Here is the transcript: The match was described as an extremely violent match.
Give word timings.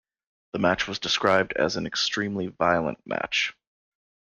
The 0.53 0.57
match 0.57 0.87
was 0.87 0.97
described 0.97 1.53
as 1.53 1.75
an 1.75 1.85
extremely 1.85 2.47
violent 2.47 2.97
match. 3.05 3.53